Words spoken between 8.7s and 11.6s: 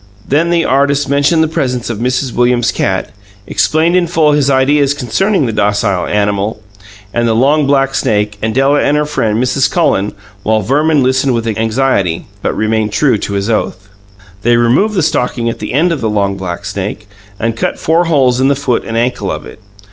and her friend, Mrs. Cullen, while Verman listened with